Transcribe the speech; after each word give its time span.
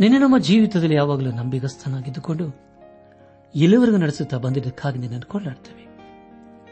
ನಿನ್ನೆ 0.00 0.18
ನಮ್ಮ 0.18 0.38
ಜೀವಿತದಲ್ಲಿ 0.38 0.94
ಯಾವಾಗಲೂ 0.94 1.30
ನಂಬಿಗಸ್ತನಾಗಿದ್ದುಕೊಂಡು 1.30 2.44
ಎಲ್ಲವರೆಗೂ 3.54 3.96
ನಡೆಸುತ್ತಾ 3.96 4.36
ಬಂದಿದ್ದಕ್ಕಾಗಿ 4.36 4.98
ನಿನ್ನನ್ನು 4.98 5.30
ಕೊಂಡಾಡ್ತೇವೆ 5.30 5.88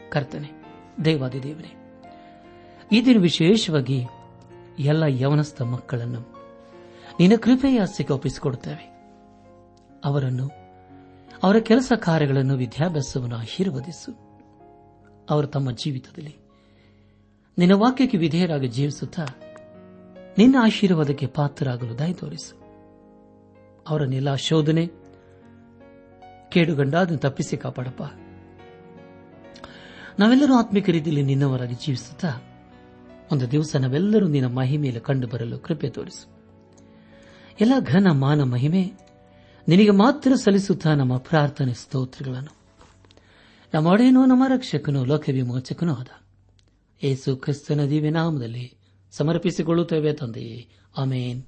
ಕರ್ತನೆ 0.09 0.49
ದೇವಾದಿ 1.05 1.43
ದೇವನೇ 1.43 1.73
ಈ 2.91 3.05
ದಿನ 3.05 3.21
ವಿಶೇಷವಾಗಿ 3.21 4.05
ಎಲ್ಲ 4.79 5.03
ಯವನಸ್ಥ 5.03 5.61
ಮಕ್ಕಳನ್ನು 5.61 6.19
ನಿನ್ನ 7.19 7.35
ಕೃಪೆಯ 7.35 7.81
ಆಸೆಗೆ 7.81 8.13
ಒಪ್ಪಿಸಿಕೊಡುತ್ತೇವೆ. 8.13 8.97
ಅವರನ್ನು, 10.05 10.49
ಅವರ 11.43 11.57
ಕೆಲಸ 11.59 11.91
ಕಾರ್ಯಗಳನ್ನು 11.95 12.55
ವಿದ್ಯಾಭ್ಯಾಸವನ್ನು 12.55 13.35
ಆಶೀರ್ವದಿಸು. 13.35 14.11
ಅವರು 15.29 15.47
ತಮ್ಮ 15.47 15.71
ಜೀವಿತದಲ್ಲಿ 15.71 16.35
ನಿನ್ನ 17.57 17.73
ವಾಕ್ಯಕ್ಕೆ 17.73 18.17
ವಿಧೇಯರಾಗಿ 18.17 18.67
ಜೀವಿಸುತ್ತಾ 18.67 19.25
ನಿನ್ನ 20.37 20.55
ಆಶೀರ್ವಾದಕ್ಕೆ 20.61 21.27
ಪಾತ್ರರಾಗಲು 21.27 21.99
ದಯ 21.99 22.13
ತೋರಿಸು. 22.13 22.56
ಅವರನ್ನೆಲ್ಲ 23.89 24.35
ಶೋಧನೆ. 24.35 24.87
ಕೇಡುಗಂಡಾದ 26.49 27.15
ತಪ್ಪಿಸಿ 27.15 27.57
ಕಾಪಾಡಪ್ಪ. 27.57 28.01
ನಾವೆಲ್ಲರೂ 30.19 30.55
ಆತ್ಮಿಕ 30.55 30.89
ರೀತಿಯಲ್ಲಿ 30.89 31.23
ನಿನ್ನವರಾಗಿ 31.23 31.75
ಜೀವಿಸುತ್ತಾ, 31.75 32.29
ಒಂದು 33.31 33.51
ದಿವಸ 33.51 33.75
ನಾವೆಲ್ಲರೂ 33.75 34.27
ನಿನ್ನ 34.27 34.47
ಮಹಿಮೆಯಲ್ಲಿ 34.47 35.01
ಕಂಡು 35.01 35.27
ಬರಲು 35.27 35.59
ಕೃಪೆ 35.59 35.89
ತೋರಿಸು. 35.89 36.37
ಎಲ್ಲ 37.61 37.73
ಘನ 37.79 38.07
ಮಾನ 38.11 38.43
ಮಹಿಮೆ 38.43 38.91
ನಿನಗೆ 39.67 39.89
ಮಾತ್ರ 39.89 40.35
ಸಲ್ಲಿಸುತ್ತಾ 40.35 40.93
ನಮ್ಮ 40.93 41.17
ಪ್ರಾರ್ಥನೆ 41.17 41.73
ಸ್ತೋತ್ರಗಳನ್ನು. 41.73 42.57
ನಮ್ಮ 43.73 43.87
ಒಡೆಯನೂ, 43.87 44.25
ನಮ್ಮ 44.25 44.43
ರಕ್ಷಕನು, 44.47 45.05
ಲೋಕವಿಮೋಚಕನೂ 45.05 45.93
ಆದ. 45.93 46.07
ಏಸು 47.03 47.35
ಕ್ರಿಸ್ತನ 47.35 47.85
ದಿವ್ಯ 47.85 48.09
ನಾಮದಲ್ಲಿ 48.09 48.77
ಸಮರ್ಪಿಸಿಕೊಳ್ಳುತ್ತೇವೆ 49.11 50.13
ತಂದೆಯೇ. 50.13 50.69
ಆಮೇನ್. 50.97 51.43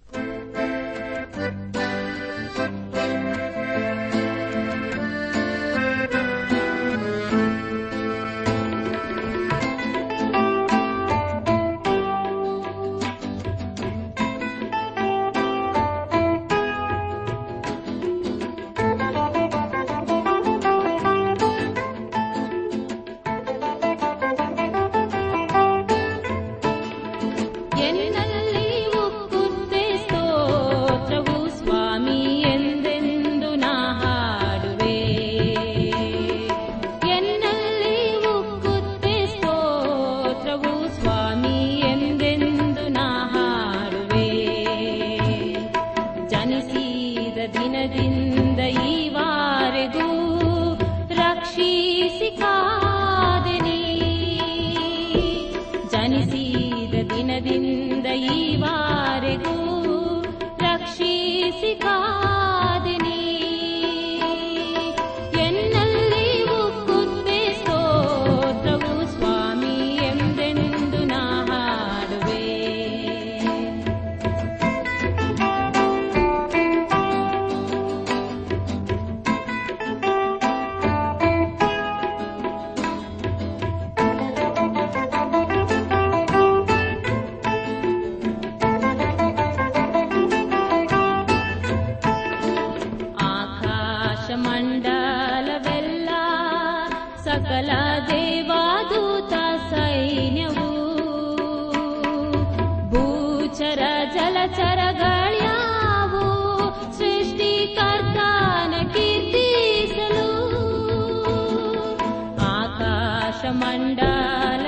मण्डाल 113.62 114.66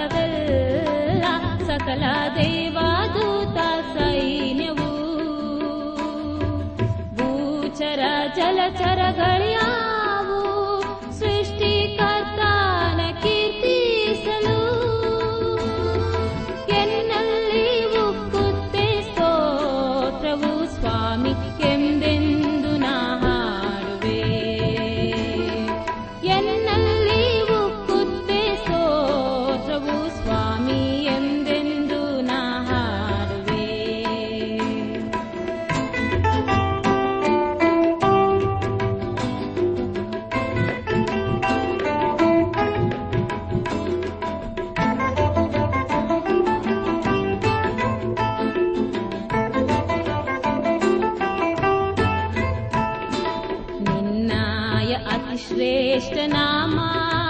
सकला 1.67 2.15
देवा 2.37 2.89
दूता 3.15 3.69
सैन 3.93 4.61
गू 4.79 4.89
श्रेष्ठनामा 55.61 57.20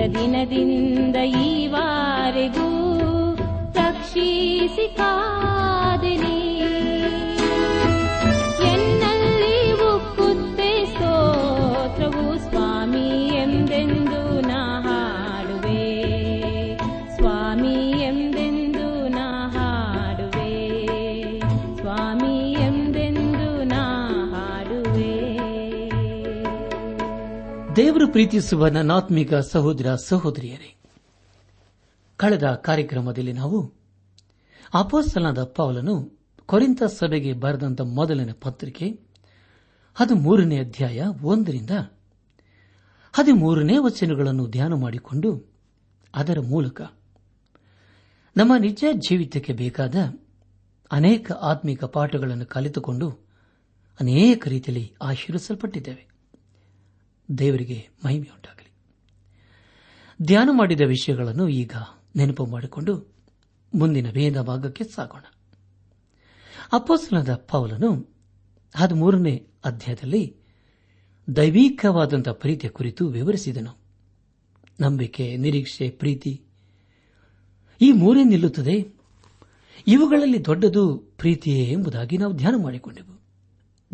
ಜನಿಸಿದ 0.00 0.14
ದಿನದಿಂದ 0.16 1.16
ಈವರೆಗೂ 1.42 2.68
ರಕ್ಷಿಸಿ 3.74 4.86
ಕಾದೆ 4.96 5.49
ದೇವರು 27.80 28.08
ಪ್ರೀತಿಸುವ 28.08 28.68
ನನ್ನಾತ್ಮಿಕ 28.68 29.34
ಸಹೋದರ 29.34 29.94
ಸಹೋದರಿಯರೇ, 29.94 30.74
ಕಳೆದ 32.16 32.52
ಕಾರ್ಯಕ್ರಮದಲ್ಲಿ 32.52 33.32
ನಾವು 33.32 33.74
ಅಪೋಸ್ತಲನಾದ 34.74 35.44
ಪೌಲನು 35.44 36.18
ಕೊರಿಂತ 36.46 36.82
ಸಭೆಗೆ 36.82 37.32
ಬರೆದಂತ 37.32 37.80
ಮೊದಲನೇ 37.80 38.32
ಪತ್ರಿಕೆ, 38.32 38.98
ಹದಿಮೂರನೇ 39.94 40.58
ಅಧ್ಯಾಯ 40.58 41.02
ಒಂದರಿಂದ 41.22 41.70
ಹದಿಮೂರನೇ 43.12 43.78
ವಚನಗಳನ್ನು 43.78 44.46
ಧ್ಯಾನ 44.46 44.74
ಮಾಡಿಕೊಂಡು 44.74 45.50
ಅದರ 46.14 46.40
ಮೂಲಕ 46.40 46.80
ನಮ್ಮ 48.36 48.56
ನಿಜ 48.56 48.84
ಜೀವಿತಕ್ಕೆ 48.92 49.52
ಬೇಕಾದ 49.52 49.94
ಅನೇಕ 50.90 51.32
ಆತ್ಮಿಕ 51.32 51.84
ಪಾಠಗಳನ್ನು 51.84 52.46
ಕಲಿತುಕೊಂಡು 52.46 53.08
ಅನೇಕ 54.00 54.48
ರೀತಿಯಲ್ಲಿ 54.48 54.94
ಆಶೀರ್ವಿಸಲ್ಪಟ್ಟಿದ್ದೇವೆ 55.02 56.09
ದೇವರಿಗೆ 57.38 57.88
ಮಹಿಮೆಯುಂಟಾಗಲಿ. 58.04 58.72
ಧ್ಯಾನ 60.26 60.48
ಮಾಡಿದ 60.52 60.80
ವಿಷಯಗಳನ್ನು 60.80 61.48
ಈಗ 61.48 61.72
ನೆನಪು 62.16 62.46
ಮಾಡಿಕೊಂಡು 62.46 63.12
ಮುಂದಿನ 63.74 64.10
ವೇದ 64.10 64.40
ಭಾಗಕ್ಕೆ 64.40 64.84
ಸಾಗೋಣ. 64.84 65.22
ಅಪ್ಪೋಸಲದ 66.72 67.34
ಪೌಲನು 67.34 68.16
ಹದಿಮೂರನೇ 68.76 69.46
ಅಧ್ಯಾಯದಲ್ಲಿ 69.64 70.36
ದೈವಿಕವಾದಂತಹ 71.36 72.32
ಪ್ರೀತಿಯ 72.32 72.70
ಕುರಿತು 72.70 73.08
ವಿವರಿಸಿದನು. 73.08 73.78
ನಂಬಿಕೆ, 74.80 75.36
ನಿರೀಕ್ಷೆ, 75.36 75.90
ಪ್ರೀತಿ 75.90 76.42
ಈ 77.80 77.92
ಮೂರೇ 77.92 78.24
ನಿಲ್ಲುತ್ತದೆ. 78.24 79.00
ಇವುಗಳಲ್ಲಿ 79.86 80.44
ದೊಡ್ಡದು 80.44 80.98
ಪ್ರೀತಿಯೇ 80.98 81.72
ಎಂಬುದಾಗಿ 81.72 82.18
ನಾವು 82.18 82.32
ಧ್ಯಾನ 82.32 82.54
ಮಾಡಿಕೊಂಡೆವು. 82.62 83.20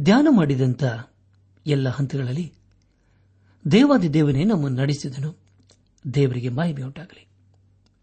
ಧ್ಯಾನ 0.00 0.26
ಮಾಡಿದಂಥ 0.31 0.85
ಎಲ್ಲ 1.66 1.88
ಹಂತಗಳಲ್ಲಿ 1.88 2.52
ದೇವಾದಿ 3.70 4.14
ದೇವನೇ 4.14 4.44
ನಮ್ಮನ್ನು 4.44 4.80
ನಡೆಸಿದನು. 4.80 5.35
ದೇವರಿಗೆ 6.14 6.49
ಮಾಹಿತಿ 6.49 6.82
ಉಂಟಾಗಲಿ 6.82 7.26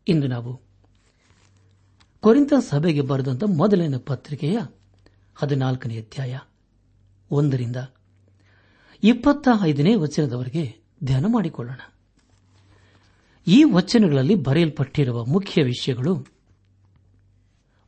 ಇಂದು 0.08 0.28
ನಾವು 0.28 0.62
ಕೊರಿಂತ 2.22 2.54
ಸಭೆಗೆ 2.60 3.02
ಬರೆದಂತ 3.02 3.44
ಮೊದಲಿನ 3.44 3.98
ಪತ್ರಿಕೆಯ 3.98 4.60
ಹದಿನಾಲ್ಕನೇ 5.36 5.98
ಅಧ್ಯಾಯ 5.98 6.40
ಒಂದರಿಂದ 7.32 7.76
ಇಪ್ಪತ್ತ 9.04 9.48
ಐದನೇ 9.64 9.96
ವಚನದವರೆಗೆ 9.96 10.76
ಧ್ಯಾನ 11.04 11.26
ಮಾಡಿಕೊಳ್ಳೋಣ. 11.28 11.80
ಈ 13.48 13.64
ವಚನಗಳಲ್ಲಿ 13.64 14.36
ಬರೆಯಲ್ಪಟ್ಟಿರುವ 14.36 15.26
ಮುಖ್ಯ 15.26 15.64
ವಿಷಯಗಳು 15.64 16.26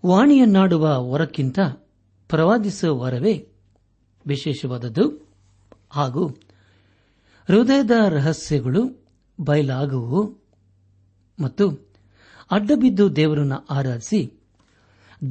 ವಾಣಿಯನ್ನಾಡುವ 0.06 1.12
ವರಕ್ಕಿಂತ 1.12 1.60
ಪ್ರವಾದಿಸುವ 2.30 3.00
ವರವೇ 3.00 3.48
ವಿಶೇಷವಾದದ್ದು 4.28 5.28
ಹಾಗೂ 5.90 6.38
ಹೃದಯದ 7.48 7.92
ರಹಸ್ಯಗಳು 8.10 9.08
ಬಯಲಾಗುವು 9.40 10.46
ಮತ್ತು 11.40 11.92
ಅಡ್ಡಬಿದ್ದು 12.52 13.16
ದೇವರನ್ನು 13.16 13.66
ಆರಾಧಿಸಿ, 13.66 14.34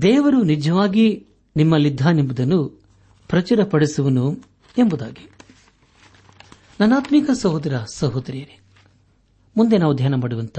ದೇವರು 0.02 0.42
ನಿಜವಾಗಿ 0.42 1.26
ನಿಮ್ಮಲ್ಲಿದ್ದಾನೆಂಬುದನ್ನು 1.56 2.82
ಪ್ರಚುರಪಡಿಸುವನು 3.28 4.32
ಎಂಬುದಾಗಿ. 4.78 5.30
ನನಾತ್ಮಿಕ 6.80 7.30
ಸಹೋದರ 7.30 7.80
ಸಹೋದರಿಯರೇ, 7.94 8.60
ಮುಂದೆ 9.56 9.78
ನಾವು 9.78 9.94
ಧ್ಯಾನ 9.94 10.14
ಮಾಡುವಂತ 10.14 10.58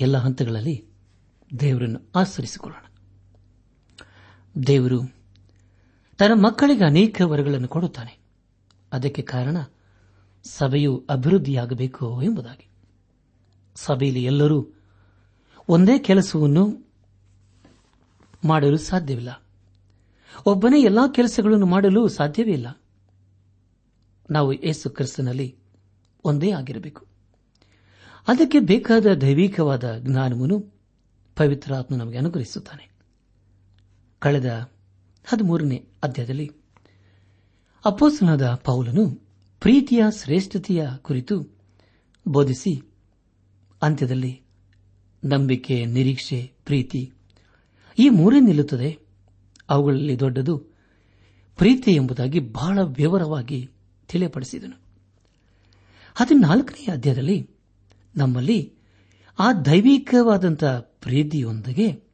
ಎಲ್ಲ 0.00 0.16
ಹಂತಗಳಲ್ಲಿ 0.16 0.84
ದೇವರನ್ನು 1.60 2.10
ಆಚರಿಸಿಕೊಳ್ಳೋಣ. 2.14 2.84
ದೇವರು 4.66 5.00
ತನ್ನ 6.18 6.46
ಮಕ್ಕಳಿಗೆ 6.46 6.84
ಅನೇಕ 6.84 7.20
ವರಗಳನ್ನು 7.24 7.68
ಕೊಡುತ್ತಾನೆ. 7.68 8.18
ಅದಕ್ಕೆ 8.92 9.22
ಕಾರಣ 9.22 9.56
ಸಭೆಯು 10.44 11.06
ಅಭಿವೃದ್ಧಿಯಾಗಬೇಕು 11.10 12.22
ಎಂಬುದಾಗಿ. 12.22 12.68
ಸಭೆಯಲ್ಲಿ 13.74 14.24
ಎಲ್ಲರೂ 14.24 14.66
ಒಂದೇ 15.68 15.98
ಕೆಲಸವನ್ನು 15.98 16.84
ಮಾಡಲು 18.44 18.76
ಸಾಧ್ಯವಿಲ್ಲ. 18.76 19.42
ಒಬ್ಬನೇ 20.46 20.82
ಎಲ್ಲಾ 20.82 21.08
ಕೆಲಸಗಳನ್ನು 21.08 21.66
ಮಾಡಲು 21.66 22.08
ಸಾಧ್ಯವೇ 22.08 22.52
ಇಲ್ಲ. 22.52 22.80
ನಾವು 24.30 24.52
ಯೇಸು 24.52 24.90
ಕ್ರಿಸ್ತನಲ್ಲಿ 24.90 25.58
ಒಂದೇ 26.24 26.50
ಆಗಿರಬೇಕು. 26.50 27.06
ಅದಕ್ಕೆ 28.28 28.60
ಬೇಕಾದ 28.60 29.06
ದೈವಿಕವಾದ 29.06 29.98
ಜ್ಞಾನವನ್ನು 29.98 30.74
ಪವಿತ್ರಾತ್ಮ 31.36 31.96
ನಮಗೆ 31.96 32.18
ಅನುಗ್ರಹಿಸುತ್ತಾನೆ. 32.18 32.90
ಕಳೆದ 34.18 34.70
ಹದಿಮೂರನೇ 35.26 35.88
ಅಧ್ಯಾಯದಲ್ಲಿ 36.02 36.52
ಅಪೋಸನಾದ 37.84 38.54
ಪೌಲನು 38.54 39.23
ಪ್ರೀತಿಯ 39.64 40.04
ಶ್ರೇಷ್ಠತೆಯ 40.22 40.88
ಕುರಿತು 41.02 41.56
ಬೋಧಿಸಿ 42.28 42.92
ಅಂತ್ಯದಲ್ಲಿ 43.82 44.42
ನಂಬಿಕೆ, 45.24 45.84
ನಿರೀಕ್ಷೆ, 45.84 46.52
ಪ್ರೀತಿ 46.64 47.12
ಈ 47.98 48.08
ಮೂರೇ 48.08 48.40
ನಿಲ್ಲುತ್ತದೆ. 48.40 48.98
ಅವುಗಳಲ್ಲಿ 49.68 50.20
ದೊಡ್ಡದು 50.20 50.58
ಪ್ರೀತಿ 51.56 51.92
ಎಂಬುದಾಗಿ 51.92 52.40
ಬಹಳ 52.40 52.78
ವಿವರವಾಗಿ 52.82 53.70
ತಿಳಿಯಪಡಿಸಿದನು. 54.08 54.80
ಹದಿನಾಲ್ಕನೇ 56.14 56.92
ಅಧ್ಯಾಯದಲ್ಲಿ 56.92 57.50
ನಮ್ಮಲ್ಲಿ 58.16 58.72
ಆ 59.38 59.52
ದೈವಿಕವಾದಂಥ 59.52 60.64
ಪ್ರೀತಿಯೊಂದಿಗೆ 60.64 62.04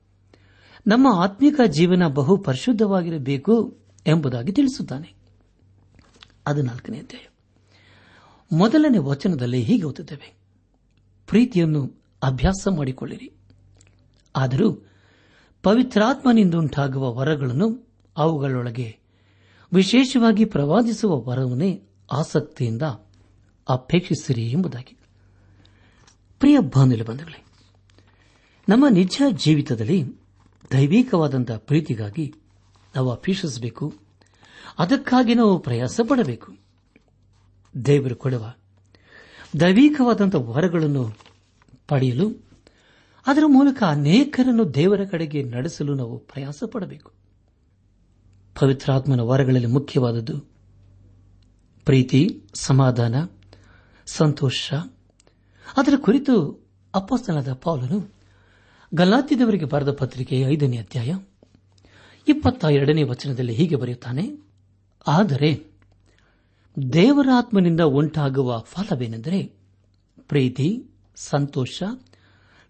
ನಮ್ಮ 0.86 1.06
ಆತ್ಮಿಕ 1.14 1.60
ಜೀವನ 1.66 2.08
ಬಹು 2.08 2.36
ಪರಿಶುದ್ಧವಾಗಿರಬೇಕು 2.36 3.78
ಎಂಬುದಾಗಿ 4.06 4.52
ತಿಳಿಸುತ್ತಾನೆ. 4.52 5.14
ಅಧ್ಯಾಯ. 6.46 7.29
ಮೊದಲನೇ 8.52 8.98
ವಚನದಲ್ಲಿ 8.98 9.62
ಹೀಗೆ 9.62 9.82
ಓದುತ್ತೇವೆ. 9.82 10.34
ಪ್ರೀತಿಯನ್ನು 11.26 12.02
ಅಭ್ಯಾಸ 12.22 12.68
ಮಾಡಿಕೊಳ್ಳಿರಿ. 12.76 13.32
ಆದರೂ 14.36 14.72
ಪವಿತ್ರಾತ್ಮನಿಂದಂಟಾಗುವ 15.62 17.14
ವರಗಳನ್ನು 17.14 17.88
ಅವುಗಳೊಳಗೆ 18.16 18.98
ವಿಶೇಷವಾಗಿ 19.72 20.44
ಪ್ರವಾದಿಸುವ 20.44 21.28
ವರವನ್ನೇ 21.28 21.82
ಆಸಕ್ತಿಯಿಂದ 22.12 22.82
ಅಪೇಕ್ಷಿಸಿರಿ 23.68 24.50
ಎಂಬುದಾಗಿ. 24.50 24.96
ಪ್ರಿಯ 26.38 26.58
ಬಂಧುಗಳೇ, 26.58 27.44
ನಮ್ಮ 28.68 28.84
ನಿಜ 28.90 29.22
ಜೀವಿತದಲ್ಲಿ 29.30 30.04
ದೈವಿಕವಾದಂತಹ 30.72 31.56
ಪ್ರೀತಿಗಾಗಿ 31.56 32.34
ನಾವು 32.96 33.10
ಅಪೇಕ್ಷಿಸಬೇಕು. 33.10 33.94
ಅದಕ್ಕಾಗಿ 34.78 35.34
ನಾವು 35.34 35.58
ಪ್ರಯಾಸ 35.58 36.00
ಪಡಬೇಕು 36.08 36.59
ದೇವರು 37.74 38.16
ಕೊಡುವ 38.16 38.52
ದೈವಿಕವಾದಂತಹ 39.60 40.38
ವರಗಳನ್ನು 40.38 41.16
ಪಡೆಯಲು 41.88 42.26
ಅದರ 43.26 43.42
ಮೂಲಕ 43.46 43.82
ಅನೇಕರನ್ನು 43.86 44.74
ದೇವರ 44.74 45.04
ಕಡೆಗೆ 45.04 45.42
ನಡೆಸಲು 45.42 45.94
ನಾವು 45.94 46.18
ಪ್ರಯಾಸ 46.18 46.64
ಪಡಬೇಕು. 46.64 47.10
ಪವಿತ್ರಾತ್ಮನ 48.60 49.20
ವರಗಳಲ್ಲಿ 49.20 49.66
ಮುಖ್ಯವಾದದ್ದು 49.66 50.36
ಪ್ರೀತಿ, 51.84 52.42
ಸಮಾಧಾನ, 52.54 53.14
ಸಂತೋಷ. 54.06 54.72
ಅದರ 55.76 55.94
ಕುರಿತು 55.96 56.34
ಅಪ್ಪಸ್ತನದ 56.94 57.52
ಪೌಲನು 57.52 57.98
ಗಲ್ಲಾತಿದವರಿಗೆ 58.94 59.64
ಬರೆದ 59.64 59.92
ಪತ್ರಿಕೆ 59.92 60.40
ಐದನೇ 60.40 60.76
ಅಧ್ಯಾಯ 60.76 61.10
ಇಪ್ಪತ್ತ 62.28 62.64
ಎರಡನೇ 62.64 63.02
ವಚನದಲ್ಲಿ 63.02 63.52
ಹೀಗೆ 63.52 63.76
ಬರೆಯುತ್ತಾನೆ, 63.76 64.24
ಆದರೆ 65.06 65.69
ದೇವರಾತ್ಮನಿಂದ 66.92 67.80
ಉಂಟಾಗುವ 67.80 68.58
ಫಲವೇನೆಂದರೆ 68.58 69.42
ಪ್ರೀತಿ, 70.28 70.86
ಸಂತೋಷ, 71.16 71.82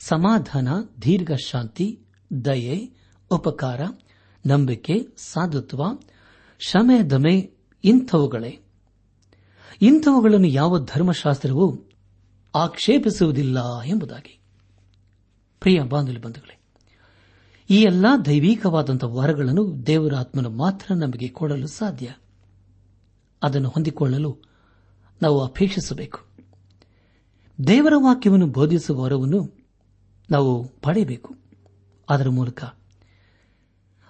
ಸಮಾಧಾನ 0.00 0.68
ದೀರ್ಘ 1.02 1.32
ಶಾಂತಿ 1.32 2.00
ದಯೆ, 2.44 2.90
ಉಪಕಾರ, 3.30 3.80
ನಂಬಿಕೆ, 4.46 5.06
ಸಾಧುತ್ವ 5.16 5.82
ಶಮೆ 6.58 7.02
ದಮೆ 7.02 7.50
ಇಂಥವುಗಳೇ. 7.84 8.58
ಇಂಥವುಗಳನ್ನು 9.82 10.46
ಯಾವ 10.46 10.84
ಧರ್ಮಶಾಸ್ತ್ರವೂ 10.84 11.90
ಆಕ್ಷೇಪಿಸುವುದಿಲ್ಲ 12.54 13.82
ಎಂಬುದಾಗಿ. 13.82 14.40
ಪ್ರಿಯ 15.60 15.82
ಬಂಧುಗಳೇ, 15.82 16.58
ಈ 17.70 17.76
ಎಲ್ಲಾ 17.76 18.16
ದೈವಿಕವಾದಂತಹ 18.16 19.16
ವರಗಳನ್ನು 19.16 19.86
ದೇವರಾತ್ಮನು 19.86 20.50
ಮಾತ್ರ 20.50 20.94
ನಮಗೆ 20.94 21.28
ಕೊಡಲು 21.28 21.66
ಸಾಧ್ಯ. 21.66 22.14
ಅದನ್ನು 23.42 23.68
ಹೊಂದಿಕೊಳ್ಳಲು 23.68 24.38
ನಾವು 25.22 25.40
ಅಪೇಕ್ಷಿಸಬೇಕು. 25.44 26.20
ದೇವರ 27.66 27.92
ವಾಕ್ಯವನ್ನು 27.96 28.46
ಬೋಧಿಸುವ 28.46 29.00
ವರವನ್ನು 29.00 29.56
ನಾವು 30.30 30.64
ಪಡೆಯಬೇಕು. 30.64 31.36
ಅದರ 32.10 32.28
ಮೂಲಕ 32.28 32.64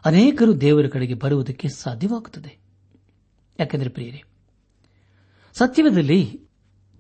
ಅನೇಕರು 0.05 0.61
ದೇವರ 0.61 0.87
ಕಡೆಗೆ 0.89 1.15
ಬರುವುದಕ್ಕೆ 1.15 1.69
ಸಾಧ್ಯವಾಗುತ್ತದೆ. 1.69 2.59
ಯಾಕೆಂದರೆ 3.61 3.89
ಪ್ರಿಯರೇ 3.89 4.23
ಸತ್ಯವದಲ್ಲಿ 5.55 6.49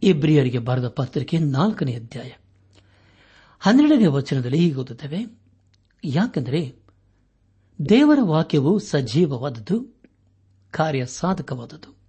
ಇಬ್ರಿಯರಿಗೆ 0.02 0.58
ಬರೆದ 0.58 0.88
ಪತ್ರಿಕೆ 0.88 1.38
ನಾಲ್ಕನೇ 1.38 1.94
ಅಧ್ಯಾಯ 1.94 2.30
ಹನ್ನೆರಡನೇ 3.60 4.06
ವಚನದಲ್ಲಿ 4.06 4.58
ಹೀಗೆ 4.58 4.74
ಓದುತ್ತೇವೆ, 4.74 5.38
ಯಾಕೆಂದರೆ 6.04 6.76
ದೇವರ 7.88 8.18
ವಾಕ್ಯವು 8.22 8.78
ಸಜೀವವಾದದ್ದು 8.78 10.02
ಕಾರ್ಯ 10.70 11.06
ಸಾಧಕವಾದದ್ದು 11.06 11.99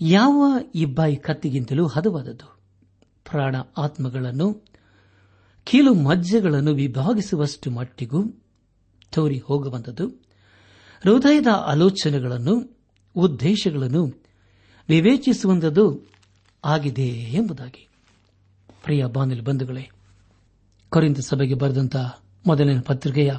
ಯಾವ 0.00 0.58
ಇಬ್ಬಾಯಿ 0.74 1.16
ಕತ್ತಿಗಿಂತಲೂ 1.16 1.86
ಹದವಾದದ್ದು. 1.86 2.58
ಪ್ರಾಣ 3.30 3.56
ಆತ್ಮಗಳನ್ನು, 3.78 4.64
ಕೀಲು 5.64 5.94
ಮಜ್ಜೆಗಳನ್ನು 5.94 6.74
ವಿಭಾಗಿಸುವಷ್ಟು 6.74 7.70
ಮಟ್ಟಿಗೂ 7.70 8.24
ತೋರಿ 9.12 9.38
ಹೋಗಬಂದದ್ದು 9.38 10.08
ಹೃದಯದ 11.02 11.46
ಆಲೋಚನೆಗಳನ್ನು, 11.46 12.76
ಉದ್ದೇಶಗಳನ್ನು 13.16 14.22
ವಿವೇಚಿಸುವಂಥದ್ದು 14.88 16.10
ಆಗಿದೆ 16.64 17.08
ಎಂಬುದಾಗಿ. 17.08 17.88
ಪ್ರಿಯ 18.82 19.04
ಬಾನಿಲ್ 19.06 19.42
ಬಂಧುಗಳೇ 19.42 19.90
ಕೊರಿಂದ 20.88 21.18
ಸಭೆಗೆ 21.18 21.54
ಬರೆದಂತಹ 21.54 22.20
ಮೊದಲಿನ 22.46 22.80
ಪತ್ರಿಕೆಯ 22.80 23.32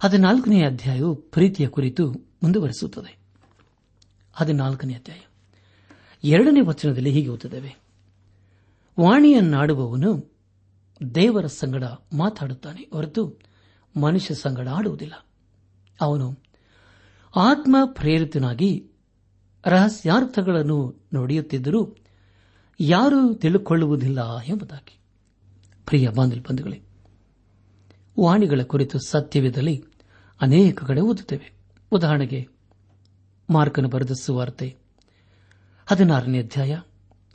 ಹದಿನಾಲ್ಕನೇ 0.00 0.64
ಅಧ್ಯಾಯವು 0.64 1.14
ಪ್ರೀತಿಯ 1.14 1.68
ಕುರಿತು 1.68 2.12
ಮುಂದುವರೆಸುತ್ತದೆ. 2.42 3.18
ಹದಿನಾಲ್ಕನೇ 4.32 4.94
ಅಧ್ಯಾಯ. 4.94 5.18
ಎರಡನೇ 6.24 6.60
ವಚನದಲ್ಲಿ 6.60 7.10
ಹೀಗೆ 7.10 7.28
ಓದುತ್ತೇವೆ. 7.28 7.76
ವಾಣಿಯನ್ನಾಡುವವನು 9.00 10.32
ದೇವರ 11.14 11.46
ಸಂಗಡ 11.46 11.84
ಮಾತಾಡುತ್ತಾನೆ 12.12 12.88
ಹೊರತು 12.92 13.38
ಮನುಷ್ಯ 14.00 14.34
ಸಂಗಡ 14.34 14.68
ಆಡುವುದಿಲ್ಲ. 14.68 15.26
ಅವನು 16.00 16.38
ಆತ್ಮ 17.36 17.76
ಪ್ರೇರಿತನಾಗಿ 17.84 18.90
ರಹಸ್ಯಾರ್ಥಗಳನ್ನು 19.66 21.06
ನುಡಿಯುತ್ತಿದ್ದರೂ 21.14 21.96
ಯಾರೂ 22.80 23.34
ತಿಳಿದುಕೊಳ್ಳುವುದಿಲ್ಲ 23.34 24.40
ಎಂಬುದಾಗಿ. 24.40 24.98
ಪ್ರಿಯ 25.86 26.08
ಬಂಧುಗಳೇ, 26.08 26.82
ವಾಣಿಗಳ 28.20 28.62
ಕುರಿತು 28.62 28.98
ಸತ್ಯವಿದ್ದಲ್ಲಿ 28.98 29.84
ಅನೇಕ 30.40 30.84
ಕಡೆ 30.84 31.00
ಓದುತ್ತೇವೆ. 31.00 31.52
ಉದಾಹರಣೆಗೆ 31.90 32.48
ಮಾರ್ಕನ 33.50 33.86
ಬರೆದ 33.86 34.10
ಸುವಾರ್ತೆ 34.20 34.81
ಹದಿನಾರನೇ 35.86 36.38
ಅಧ್ಯಾಯ, 36.38 36.80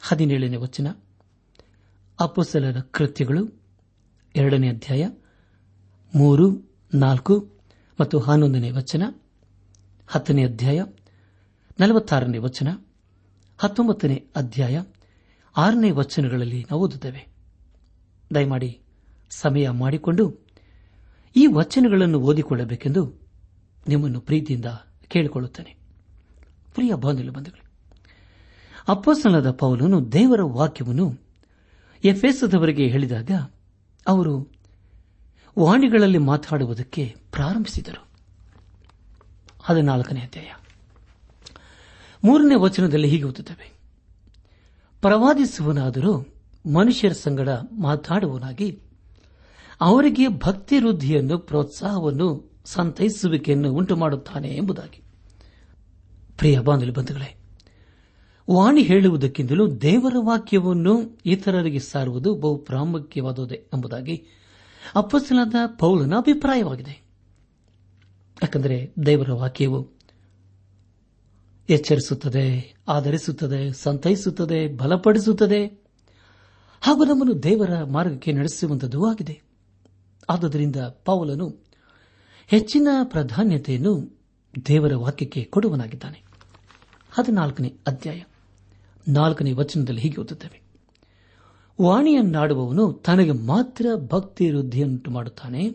ಹದಿನೇಳನೇ 0.01 0.55
ವಚನ. 0.55 0.87
ಅಪ್ಪುಸಲನ 2.19 2.79
ಕೃತ್ಯಗಳು, 2.79 3.61
ಎರಡನೇ 4.35 4.69
ಅಧ್ಯಾಯ, 4.69 5.09
ಮೂರು, 6.15 6.75
ನಾಲ್ಕು 6.93 7.53
ಮತ್ತು 8.01 8.19
ಹನ್ನೊಂದನೇ 8.19 8.71
ವಚನ. 8.71 9.03
ಹತ್ತನೇ 10.07 10.45
ಅಧ್ಯಾಯ, 10.45 10.83
ನಲವತ್ತಾರನೇ 11.79 12.37
ವಚನ. 12.37 12.67
ಹತ್ತೊಂಬತ್ತನೇ 13.57 14.27
ಅಧ್ಯಾಯ, 14.35 14.83
ಆರನೇ 15.57 15.91
ವಚನಗಳಲ್ಲಿ 15.91 16.65
ನಾವು 16.71 16.83
ಓದುತ್ತೇವೆ. 16.83 17.27
ದಯಮಾಡಿ 18.35 18.81
ಸಮಯ 19.29 19.69
ಮಾಡಿಕೊಂಡು 19.69 20.47
ಈ 21.35 21.47
ವಚನಗಳನ್ನು 21.47 22.19
ಓದಿಕೊಳ್ಳಬೇಕೆಂದು 22.19 23.13
ನಿಮ್ಮನ್ನು 23.87 24.19
ಪ್ರೀತಿಯಿಂದ 24.19 24.65
ಕೇಳಿಕೊಳ್ಳುತ್ತೇನೆ. 25.07 25.75
ಪ್ರಿಯ 26.73 26.93
ಬಂಧುಗಳು 26.93 27.66
ಅಪ್ಪಸನದ 28.87 29.51
ಪೌಲನು 29.51 30.11
ದೇವರ 30.11 30.41
ವಾಕ್ಯವನ್ನು 30.41 31.21
ಎಫೆಸದವರಿಗೆ 32.03 32.87
ಹೇಳಿದಾಗ 32.87 33.31
ಅವರು 34.07 34.51
ವಾಣಿಗಳಲ್ಲಿ 35.59 36.17
ಮಾತಾಡುವುದಕ್ಕೆ 36.17 37.15
ಪ್ರಾರಂಭಿಸಿದರು. 37.31 38.07
ಹದಿನಾಲ್ಕನೇ 39.59 40.19
ಅಧ್ಯಾಯ. 40.19 40.53
ಮೂರನೇ 42.23 42.55
ವಚನದಲ್ಲಿ 42.55 43.07
ಹೀಗೆ 43.07 43.23
ಓದುತ್ತವೆ. 43.23 43.73
ಪ್ರವಾದಿಸುವನಾದರೂ 45.01 46.33
ಮನುಷ್ಯರ 46.73 47.11
ಸಂಗಡ 47.11 47.49
ಮಾತಾಡುವನಾಗಿ 47.71 48.79
ಅವರಿಗೆ 49.81 50.27
ಭಕ್ತಿ 50.27 50.79
ವೃದ್ಧಿಯನ್ನು 50.79 51.37
ಪ್ರೋತ್ಸಾಹವನ್ನು 51.37 52.51
ಸಂತೈಸುವಿಕೆಯನ್ನು 52.65 53.71
ಉಂಟುಮಾಡುತ್ತಾನೆ 53.71 54.47
ಎಂಬುದಾಗಿ. 54.47 55.01
ಪ್ರಿಯ 56.37 56.59
ಬಾಂಧವ್ಯ 56.59 56.91
ಬಂಧುಗಳೇ 56.91 57.36
ವಾಣಿ 58.49 58.81
ಹೇಳುವುದಕ್ಕಿಂತಲೂ 58.81 59.75
ದೇವರ 59.75 60.15
ವಾಕ್ಯವನ್ನು 60.19 61.19
ಇತರರಿಗೆ 61.25 61.79
ಸಾರುವುದು 61.79 62.35
ಬಹು 62.35 62.57
ಪ್ರಾಮುಖ್ಯವಾದುದೇ 62.57 63.55
ಎಂಬುದಾಗಿ 63.73 64.25
ಅಪ್ಪಸ್ಸಲಾದ 64.95 65.55
ಪೌಲನ 65.79 66.13
ಅಭಿಪ್ರಾಯವಾಗಿದೆ. 66.17 67.07
ಯಾಕೆಂದರೆ 68.43 68.93
ದೇವರ 69.05 69.31
ವಾಕ್ಯವು 69.31 69.89
ಎಚ್ಚರಿಸುತ್ತದೆ, 71.69 72.75
ಆಧರಿಸುತ್ತದೆ, 72.87 73.73
ಸಂತೈಸುತ್ತದೆ, 73.73 74.67
ಬಲಪಡಿಸುತ್ತದೆ. 74.67 75.83
ಹಾಗೂ 76.81 77.03
ನಮ್ಮನ್ನು 77.03 77.43
ದೇವರ 77.43 77.83
ಮಾರ್ಗಕ್ಕೆ 77.83 78.31
ನಡೆಸುವಂತದ್ದು 78.31 79.05
ಆಗಿದೆ. 79.05 79.41
ಆದುದರಿಂದ 80.29 80.75
ಪೌಲನು 80.75 81.57
ಹೆಚ್ಚಿನ 82.47 82.87
ಪ್ರಾಧಾನ್ಯತೆಯನ್ನು 83.03 84.19
ದೇವರ 84.67 84.95
ವಾಕ್ಯಕ್ಕೆ 84.95 85.43
ಕೊಡುವನಾಗಿದ್ದಾನೆ. 85.43 86.23
ಹದಿನಾಲ್ಕನೇ 87.11 87.73
ಅಧ್ಯಾಯ. 87.87 88.23
ನಾಲ್ಕನೇ 89.07 89.51
ವಚನದಲ್ಲಿ 89.51 90.01
ಹೀಗೆ 90.01 90.21
ಓದುತ್ತೇವೆ. 90.21 90.61
ವಾಣಿಯನ್ನಾಡುವವನು 91.81 92.93
ತನಗೆ 92.93 93.31
ಮಾತ್ರ 93.31 93.85
ಭಕ್ತಿ 93.95 94.51
ವೃದ್ಧಿಯನ್ನುಂಟು 94.51 95.11
ಮಾಡುತ್ತಾನೆ. 95.11 95.71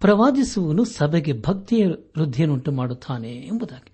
ಪ್ರವಾದಿಸುವವನು 0.00 0.84
ಸಭೆಗೆ 0.84 1.32
ಭಕ್ತಿಯ 1.32 1.86
ವೃದ್ಧಿಯನ್ನುಂಟು 1.86 2.72
ಮಾಡುತ್ತಾನೆ 2.72 3.32
ಎಂಬುದಾಗಿ. 3.32 3.92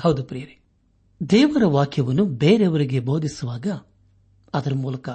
ಹೌದು 0.00 0.24
ಪ್ರಿಯರೇ, 0.24 0.60
ದೇವರ 1.30 1.62
ವಾಕ್ಯವನ್ನು 1.66 2.24
ಬೇರೆಯವರಿಗೆ 2.24 3.00
ಬೋಧಿಸುವಾಗ 3.00 3.66
ಅದರ 4.54 4.74
ಮೂಲಕ 4.74 5.08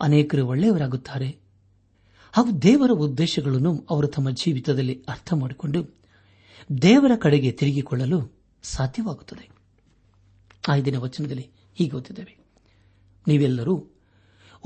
ಅನೇಕರು 0.00 0.46
ಒಳ್ಳೆಯವರಾಗುತ್ತಾರೆ. 0.46 1.38
ಹಾಗೂ 2.32 2.50
ದೇವರ 2.50 2.90
ಉದ್ದೇಶಗಳನ್ನು 2.90 3.86
ಅವರು 3.90 4.06
ತಮ್ಮ 4.06 4.30
ಜೀವಿತದಲ್ಲಿ 4.30 5.04
ಅರ್ಥ 5.08 5.32
ಮಾಡಿಕೊಂಡು 5.32 5.84
ದೇವರ 6.82 7.12
ಕಡೆಗೆ 7.20 7.52
ತಿರುಗಿಕೊಳ್ಳಲು 7.52 8.32
ಸಾಧ್ಯವಾಗುತ್ತದೆ. 8.62 9.55
ಐದಿನ 10.68 10.96
ವಚನದಲ್ಲಿ 10.96 11.50
ಹೀಗೆ 11.74 11.96
ಓದಿದ್ದೇವೆ. 11.96 12.38
ನೀವೆಲ್ಲರೂ 13.26 13.86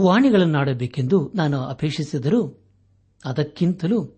ವಾಣಿಗಳನ್ನಾಡಬೇಕೆಂದು 0.01 1.33
ನಾನು 1.35 1.61
ಅಪೇಕ್ಷಿಸಿದರೂ 1.61 2.65
ಅದಕ್ಕಿಂತಲೂ 3.25 4.17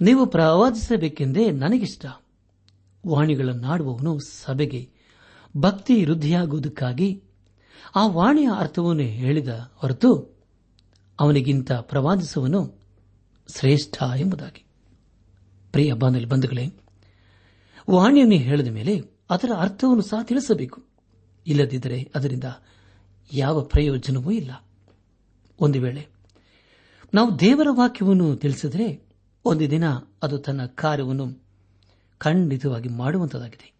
ನೀವು 0.00 0.26
ಪ್ರವಾದಿಸಬೇಕೆಂದೇ 0.26 1.50
ನನಗಿಷ್ಟ. 1.50 2.06
ವಾಣಿಗಳನ್ನಾಡುವವನು 3.06 4.18
ಸಭೆಗೆ 4.18 4.90
ಭಕ್ತಿ 5.56 6.04
ವೃದ್ಧಿಯಾಗುವುದಕ್ಕಾಗಿ 6.04 7.22
ಆ 7.96 8.06
ವಾಣಿಯ 8.06 8.48
ಅರ್ಥವನ್ನು 8.58 9.02
ಹೇಳಿದ 9.02 9.48
ಹೊರತು 9.74 10.38
ಅವನಿಗಿಂತ 11.20 11.72
ಪ್ರವಾದಿಸುವನು 11.72 12.80
ಶ್ರೇಷ್ಠ 13.58 14.02
ಎಂಬುದಾಗಿ. 14.16 14.64
ಪ್ರಿಯ 15.72 15.92
ಬಾಂಧವ್ಯ 15.92 16.24
ಬಂಧುಗಳೇ, 16.24 16.66
ವಾಣಿಯನ್ನು 17.90 18.34
ಹೇಳಿದ 18.34 18.68
ಮೇಲೆ 18.68 19.11
ಅದರ 19.30 19.50
ಅರ್ಥವನ್ನು 19.58 20.02
ಸಹ 20.02 20.22
ತಿಳಿಸಬೇಕು. 20.22 20.82
ಇಲ್ಲದಿದ್ದರೆ 21.46 22.10
ಅದರಿಂದ 22.14 22.44
ಯಾವ 23.32 23.62
ಪ್ರಯೋಜನವೂ 23.62 24.30
ಇಲ್ಲ. 24.30 24.50
ಒಂದು 25.60 25.80
ವೇಳೆ 25.80 26.08
ನಾವು 27.14 27.40
ದೇವರ 27.40 27.66
ವಾಕ್ಯವನ್ನು 27.70 28.36
ತಿಳಿಸಿದರೆ 28.36 29.08
ಒಂದು 29.44 29.70
ದಿನ 29.70 29.84
ಅದು 30.22 30.38
ತನ್ನ 30.38 30.66
ಕಾರ್ಯವನ್ನು 30.66 31.42
ಖಂಡಿತವಾಗಿ 32.18 32.88
ಮಾಡುವಂತದಾಗಿದೆ 32.88 33.72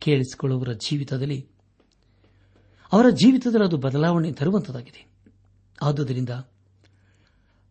ಕೇಳಿಸಿಕೊಳ್ಳುವವರ 0.00 0.72
ಜೀವಿತದಲ್ಲಿ 0.72 1.48
ಅವರ 2.92 3.08
ಜೀವಿತದಲ್ಲಿ 3.10 3.64
ಅದು 3.64 3.76
ಬದಲಾವಣೆ 3.76 4.32
ತರುವಂತದಾಗಿದೆ 4.32 5.06
ಆದುದರಿಂದ 5.82 6.28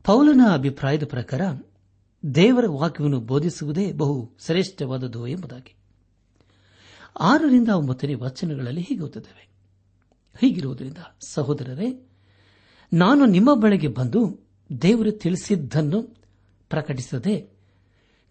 ಪೌಲನ 0.04 0.42
ಅಭಿಪ್ರಾಯದ 0.54 1.06
ಪ್ರಕಾರ 1.06 1.42
ದೇವರ 2.36 2.66
ವಾಕ್ಯವನ್ನು 2.68 3.20
ಬೋಧಿಸುವುದೇ 3.20 3.92
ಬಹು 3.92 4.32
ಶ್ರೇಷ್ಠವಾದದ್ದು 4.46 5.28
ಎಂಬುದಾಗಿ. 5.28 5.76
ಆರರಿಂದ 7.20 7.70
ಒಂಬತ್ತನೇ 7.70 8.14
ವಚನಗಳಲ್ಲಿ 8.14 8.82
ಹೀಗೆ 8.82 9.02
ಓದುತ್ತೇವೆ. 9.02 9.50
ಹೀಗಿರುವುದರಿಂದ, 10.42 10.98
ಸಹೋದರರೇ, 11.28 12.10
ನಾನು 12.94 13.26
ನಿಮ್ಮ 13.26 13.54
ಬಳಿಗೆ 13.54 13.88
ಬಂದು 13.88 14.48
ದೇವರು 14.82 15.12
ತಿಳಿಸಿದ್ದನ್ನು 15.12 16.02
ಪ್ರಕಟಿಸದೆ, 16.70 17.58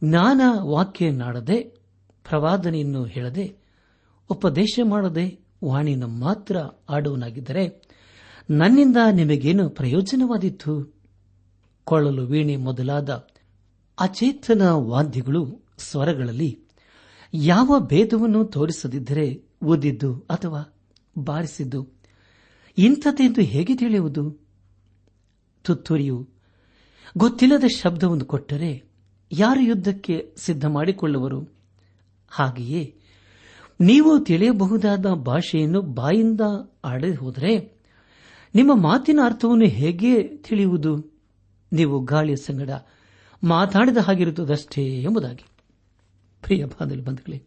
ಜ್ಞಾನ 0.05 0.41
ವಾಕ್ಯನಾಡದೆ 0.61 1.61
ಪ್ರವಾದನೆಯನ್ನು 2.25 3.05
ಹೇಳದೆ, 3.05 3.57
ಉಪದೇಶ 4.31 4.81
ಮಾಡದೆ, 4.85 5.45
ವಾಣಿಯನ್ನು 5.65 6.09
ಮಾತ್ರ 6.09 6.57
ಆಡುವನಾಗಿದ್ದರೆ 6.89 7.83
ನನ್ನಿಂದ 8.51 8.97
ನಿಮಗೇನು 9.13 9.71
ಪ್ರಯೋಜನವಾದಿತ್ತು 9.71 10.95
ಕೊಳ್ಳಲು 11.85 12.27
ವೀಣೆ 12.27 12.57
ಮೊದಲಾದ 12.57 13.29
ಅಚೇತನ 14.01 14.71
ವಾದ್ಯಗಳು 14.71 15.63
ಸ್ವರಗಳಲ್ಲಿ 15.79 16.64
ಯಾವ 17.37 17.81
ಭೇದವನ್ನು 17.81 18.45
ತೋರಿಸದಿದ್ದರೆ 18.45 19.43
ಓದಿದ್ದು 19.65 20.15
ಅಥವಾ 20.31 20.75
ಬಾರಿಸಿದ್ದು? 21.19 21.89
ಇಂಥದ್ದೆಂದು 22.79 23.41
ಹೇಗೆ 23.41 23.77
ತಿಳಿಯುವುದು? 23.77 24.47
ತುತ್ತೂರಿಯು, 25.65 26.29
ಗೊತ್ತಿಲ್ಲದ 27.17 27.65
ಶಬ್ದವನ್ನು 27.77 28.25
ಕೊಟ್ಟರೆ 28.25 28.85
ಯಾರು 29.33 29.61
ಯುದ್ಧಕ್ಕೆ 29.61 30.35
ಸಿದ್ಧ 30.37 30.65
ಮಾಡಿಕೊಳ್ಳುವರು? 30.65 31.49
ಹಾಗೆಯೇ, 32.29 32.97
ನೀವು 33.81 34.19
ತಿಳಿಯಬಹುದಾದ 34.19 35.07
ಭಾಷೆಯನ್ನು 35.07 35.83
ಬಾಯಿಂದ 35.83 36.41
ಆಡಿ 36.85 37.15
ಹೋದರೆ 37.15 37.83
ನಿಮ್ಮ 38.55 38.75
ಮಾತಿನ 38.75 39.21
ಅರ್ಥವನ್ನು 39.25 39.65
ಹೇಗೆ 39.65 40.37
ತಿಳಿಯುವುದು? 40.37 41.21
ನೀವು 41.73 42.05
ಗಾಳಿಯ 42.05 42.37
ಸಂಗಡ 42.37 42.71
ಮಾತಾಡಿದ 43.45 43.97
ಹಾಗಿರುತ್ತದಷ್ಟೇ 43.97 45.03
ಎಂಬುದಾಗಿ. 45.03 45.54
ಪ್ರಿಯ 46.45 46.65
ಬಾಂಧವ್ಯ 46.65 47.01
ಬಂಧುಗಳೇ, 47.01 47.43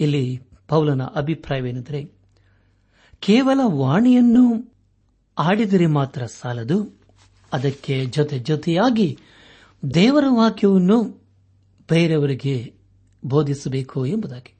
ಇಲ್ಲಿ 0.00 0.40
ಪೌಲನ 0.68 1.02
ಅಭಿಪ್ರಾಯವೇನೆಂದರೆ, 1.02 2.12
ಕೇವಲ 3.20 3.60
ವಾಣಿಯನ್ನು 3.64 4.74
ಆಡಿದರೆ 5.38 5.86
ಮಾತ್ರ 5.86 6.26
ಸಾಲದು, 6.26 7.00
ಅದಕ್ಕೆ 7.52 8.06
ಜೊತೆ 8.06 8.38
ಜೊತೆಯಾಗಿ 8.38 9.18
ದೇವರ 9.94 10.24
ವಾಕ್ಯವನ್ನು 10.28 11.28
ಬೇರೆಯವರಿಗೆ 11.88 12.74
ಬೋಧಿಸಬೇಕು 13.24 14.06
ಎಂಬುದಾಗಿ. 14.06 14.54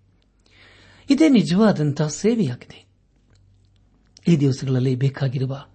ಇದೇ 1.11 1.29
ನಿಜವಾದಂತಹ 1.29 2.09
ಸೇವೆಯಾಗಿದೆ. 2.09 2.89
ಈ 4.29 4.37
ದಿವಸಗಳಲ್ಲಿ 4.37 4.95
ಬೇಕಾಗಿರುವ 4.95 5.67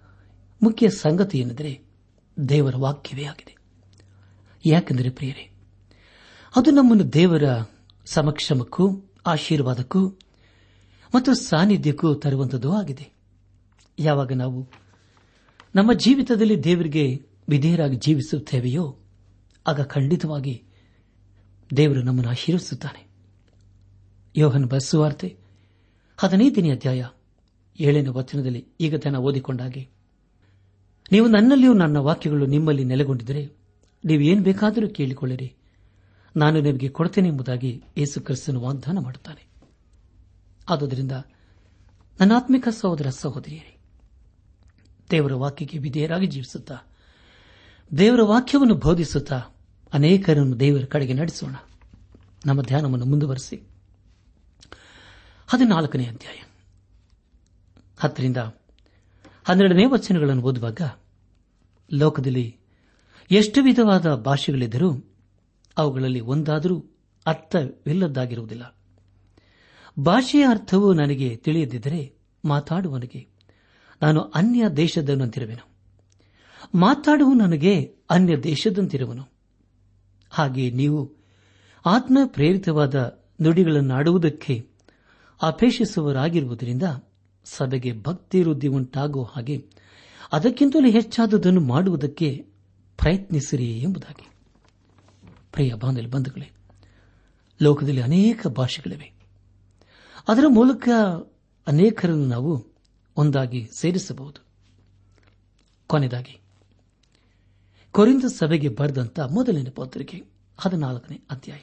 ಮುಖ್ಯ 0.64 0.90
ಸಂಗತಿ 0.90 1.40
ಏನೆಂದರೆ 1.40 1.82
ದೇವರ 2.50 2.76
ವಾಕ್ಯವೇ 2.76 3.26
ಆಗಿದೆ. 3.26 3.56
ಯಾಕೆಂದರೆ 4.66 5.10
ಪ್ರಿಯರೇ 5.10 5.53
ಅದು 6.56 6.72
ನಮ್ಮನ್ನು 6.72 7.14
ದೇವರ 7.14 7.44
ಸಮಕ್ಷಮಕ್ಕೂ, 8.06 9.12
ಆಶೀರ್ವಾದಕ್ಕೂ 9.26 10.08
ಮತ್ತು 11.16 11.34
ಸಾನ್ನಿಧ್ಯಕ್ಕೂ 11.34 12.16
ತರುವಂಥದ್ದು 12.16 12.72
ಆಗಿದೆ. 12.72 13.14
ಯಾವಾಗ 14.00 14.32
ನಾವು 14.34 14.70
ನಮ್ಮ 15.76 15.94
ಜೀವಿತದಲ್ಲಿ 15.94 16.64
ದೇವರಿಗೆ 16.64 17.06
ವಿಧೇಯರಾಗಿ 17.50 17.96
ಜೀವಿಸುತ್ತೇವೆಯೋ, 17.96 18.98
ಆಗ 19.68 19.82
ಖಂಡಿತವಾಗಿ 19.82 20.64
ದೇವರು 21.78 22.02
ನಮ್ಮನ್ನು 22.04 22.32
ಆಶೀರ್ವಿಸುತ್ತಾನೆ 22.32 23.08
ಯೋಹನ್ 24.38 24.66
ಬಸ್ಸುವಾರ್ತೆ 24.66 25.38
ಹದಿನೈದನೇ 26.18 26.72
ಅಧ್ಯಾಯ 26.72 27.06
ಏಳನೇ 27.80 28.08
ವಚನದಲ್ಲಿ 28.08 28.68
ಈಗ 28.80 28.96
ತನ್ನ 28.96 29.18
ಓದಿಕೊಂಡಾಗೆ 29.18 29.88
ನೀವು 31.12 31.28
ನನ್ನಲ್ಲಿಯೂ 31.28 31.74
ನನ್ನ 31.74 31.98
ವಾಕ್ಯಗಳು 31.98 32.46
ನಿಮ್ಮಲ್ಲಿ 32.46 32.84
ನೆಲೆಗೊಂಡಿದ್ದರೆ 32.84 33.44
ನೀವು 34.06 34.22
ಏನು 34.22 34.42
ಬೇಕಾದರೂ 34.44 34.90
ಕೇಳಿಕೊಳ್ಳಿರಿ. 34.90 35.56
ನಾನು 36.36 36.62
ನಿಮಗೆ 36.62 36.90
ಕೊಡ್ತೇನೆ 36.90 37.28
ಎಂಬುದಾಗಿ 37.28 37.84
ಯೇಸು 37.98 38.22
ಕ್ರಿಸ್ತನು 38.22 38.62
ವಾಗ್ದಾನ 38.62 38.98
ಮಾಡುತ್ತಾನೆ. 39.00 39.48
ಆದುದರಿಂದ 40.70 41.12
ನನ್ನ 42.20 42.32
ಆತ್ಮಿಕ 42.36 42.68
ಸಹೋದರ 42.68 43.10
ಸಹೋದರಿಯರೇ, 43.10 43.78
ದೇವರ 45.12 45.34
ವಾಕ್ಯಕ್ಕೆ 45.34 45.78
ವಿಧೇಯರಾಗಿ 45.78 46.26
ಜೀವಿಸುತ್ತಾ, 46.26 46.78
ದೇವರ 47.98 48.22
ವಾಕ್ಯವನ್ನು 48.22 48.76
ಬೋಧಿಸುತ್ತಾ 48.76 49.42
ಅನೇಕರನ್ನು 49.94 50.60
ದೇವರ 50.60 50.86
ಕಡೆಗೆ 50.86 51.14
ನಡೆಸೋಣ. 51.14 51.56
ನಮ್ಮ 52.46 52.62
ಧ್ಯಾನವನ್ನು 52.62 53.06
ಮುಂದುವರೆಸಿ. 53.06 53.56
ಹದಿನಾಲ್ಕನೇ 55.48 56.06
ಅಧ್ಯಾಯ. 56.06 56.44
ಹತ್ತರಿಂದ 58.00 58.38
ಹನ್ನೆರಡನೇ 59.44 59.86
ವಚನಗಳನ್ನು 59.86 60.42
ಓದುವಾಗ, 60.42 60.82
ಲೋಕದಲ್ಲಿ 61.94 62.58
ಎಷ್ಟು 63.32 63.64
ವಿಧವಾದ 63.64 64.16
ಭಾಷೆಗಳಿದ್ದರೂ 64.16 65.13
ಅವುಗಳಲ್ಲಿ 65.78 66.20
ಒಂದಾದರೂ 66.20 66.86
ಅರ್ಥವಿಲ್ಲದ್ದಾಗಿರುವುದಿಲ್ಲ. 67.26 68.78
ಭಾಷೆಯ 70.00 70.46
ಅರ್ಥವು 70.50 70.94
ನನಗೆ 70.94 71.36
ತಿಳಿಯದಿದ್ದರೆ 71.36 72.14
ಮಾತಾಡುವನಿಗೆ 72.46 73.28
ನಾನು 74.02 74.22
ಅನ್ಯ 74.22 74.70
ದೇಶದವನಂತಿರುವೆನು. 74.70 75.74
ಮಾತಾಡುವ 76.76 77.34
ನನಗೆ 77.34 77.96
ಅನ್ಯ 78.10 78.38
ದೇಶದಂತಿರುವನು. 78.38 79.24
ಹಾಗೆ 80.30 80.70
ನೀವು 80.70 81.12
ಆತ್ಮ 81.86 82.18
ಪ್ರೇರಿತವಾದ 82.26 83.24
ನುಡಿಗಳನ್ನಾಡುವುದಕ್ಕೆ 83.42 84.70
ಅಪೇಕ್ಷಿಸುವರಾಗಿರುವುದರಿಂದ 85.42 86.84
ಸಭೆಗೆ 87.46 88.02
ಭಕ್ತಿ 88.02 88.44
ವೃದ್ಧಿ 88.44 88.68
ಉಂಟಾಗುವ 88.68 89.24
ಹಾಗೆ 89.24 89.70
ಅದಕ್ಕಿಂತಲೂ 90.34 90.90
ಹೆಚ್ಚಾದದನ್ನು 90.90 91.62
ಮಾಡುವುದಕ್ಕೆ 91.62 92.46
ಪ್ರಯತ್ನಿಸಿರಿ 92.98 93.80
ಎಂಬುದಾಗಿ. 93.80 94.33
ಪ್ರಿಯ 95.54 95.74
ಬಾಂಧವ್ಯ 95.74 96.08
ಬಂಧುಗಳೇ, 96.08 96.52
ಲೋಕದಲ್ಲಿ 97.62 98.02
ಅನೇಕ 98.02 98.48
ಭಾಷೆಗಳಿವೆ. 98.48 99.14
ಅದರ 100.28 100.44
ಮೂಲಕ 100.48 100.90
ಅನೇಕರನ್ನು 101.68 102.26
ನಾವು 102.26 102.66
ಒಂದಾಗಿ 103.18 103.70
ಸೇರಿಸಬಹುದು. 103.78 104.46
ಕೊನೆಯದಾಗಿ 105.88 106.42
ಕೊರಿಂದ 107.92 108.24
ಸಭೆಗೆ 108.24 108.70
ಬರೆದಂತ 108.70 109.20
ಮೊದಲನೇ 109.20 109.70
ಪತ್ರಿಕೆ, 109.70 110.24
ಹದಿನಾಲ್ಕನೇ 110.58 111.22
ಅಧ್ಯಾಯ. 111.32 111.60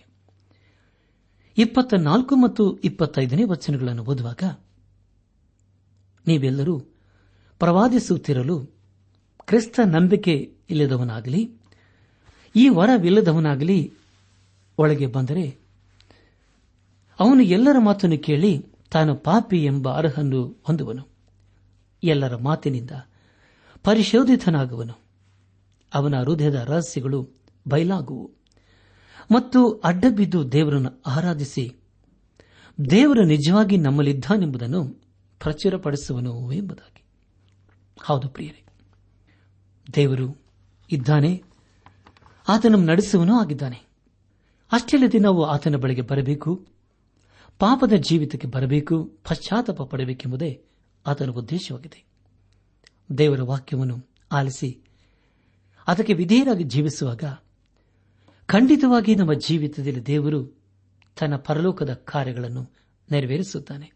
ಇಪ್ಪತ್ತ 1.59 1.94
ನಾಲ್ಕು 1.94 2.37
ಮತ್ತು 2.37 2.76
ಇಪ್ಪತ್ತೈದನೇ 2.76 3.44
ವಚನಗಳನ್ನು 3.44 4.05
ಓದುವಾಗ, 4.05 4.42
ನೀವೆಲ್ಲರೂ 6.26 6.79
ಪ್ರವಾದಿಸುತ್ತಿರಲು 7.59 8.66
ಕ್ರಿಸ್ತ 9.46 9.81
ನಂಬಿಕೆ 9.85 10.57
ಇಲ್ಲದವನಾಗಲಿ 10.70 11.60
ಈ 12.57 12.69
ವರವಿಲ್ಲದವನಾಗಲಿ 12.69 13.93
ಒಳಗೆ 14.79 15.07
ಬಂದರೆ 15.07 15.59
ಅವನು 17.21 17.43
ಎಲ್ಲರ 17.43 17.77
ಮಾತನ್ನು 17.79 18.19
ಕೇಳಿ 18.19 18.67
ತಾನು 18.91 19.17
ಪಾಪಿ 19.17 19.65
ಎಂಬ 19.65 19.97
ಅರ್ಹನ್ನು 19.97 20.63
ಹೊಂದುವನು. 20.67 21.09
ಎಲ್ಲರ 22.03 22.37
ಮಾತಿನಿಂದ 22.37 22.91
ಪರಿಶೋಧಿತನಾಗುವನು. 23.85 24.99
ಅವನ 25.95 26.15
ಹೃದಯದ 26.15 26.55
ರಹಸ್ಯಗಳು 26.55 27.29
ಬಯಲಾಗುವು. 27.69 28.31
ಮತ್ತು 29.35 29.71
ಅಡ್ಡಬಿದ್ದು 29.71 30.53
ದೇವರನ್ನು 30.53 31.03
ಆರಾಧಿಸಿ 31.07 31.77
ದೇವರು 32.91 33.25
ನಿಜವಾಗಿ 33.25 33.77
ನಮ್ಮಲ್ಲಿದ್ದಾನೆಂಬುದನ್ನು 33.77 35.03
ಪ್ರಚುರಪಡಿಸುವನು 35.41 36.53
ಎಂಬುದಾಗಿ. 36.53 37.05
ಹೌದು 38.03 38.29
ಪ್ರಿಯರೇ, 38.29 38.65
ದೇವರು 39.95 40.37
ಇದ್ದಾನೆ 40.91 41.50
ಆತನ 42.48 42.74
ನಡೆಸುವನೂ 42.76 43.40
ಆಗಿದ್ದಾನೆ. 43.40 43.87
ಅಷ್ಟಲ್ಲದೆ 44.72 45.18
ನಾವು 45.18 45.44
ಆತನ 45.44 45.76
ಬಳಿಗೆ 45.76 46.03
ಬರಬೇಕು. 46.03 46.66
ಪಾಪದ 47.59 47.92
ಜೀವಿತಕ್ಕೆ 47.92 48.48
ಬರಬೇಕು. 48.48 49.05
ಪಶ್ಚಾತ್ತಾಪ 49.05 49.83
ಪಡಬೇಕೆಂಬುದೇ 49.83 50.64
ಆತನ 51.07 51.31
ಉದ್ದೇಶವಾಗಿದೆ. 51.31 52.05
ದೇವರ 53.18 53.42
ವಾಕ್ಯವನ್ನು 53.42 54.09
ಆಲಿಸಿ 54.33 54.79
ಅದಕ್ಕೆ 55.87 56.12
ವಿಧೇಯರಾಗಿ 56.14 56.64
ಜೀವಿಸುವಾಗ 56.64 57.24
ಖಂಡಿತವಾಗಿ 58.46 59.14
ನಮ್ಮ 59.14 59.33
ಜೀವಿತದಲ್ಲಿ 59.35 60.07
ದೇವರು 60.07 60.61
ತನ್ನ 61.18 61.37
ಪರಲೋಕದ 61.37 61.92
ಕಾರ್ಯಗಳನ್ನು 61.92 62.70
ನೆರವೇರಿಸುತ್ತಾನೆ. 63.11 63.92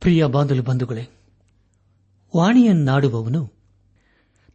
ಪ್ರಿಯ 0.00 0.26
ಬಾಂಧಲು 0.26 0.62
ಬಂಧುಗಳೇ, 0.62 1.08
ವಾಣಿಯನ್ನಾಡುವವನು 2.36 3.52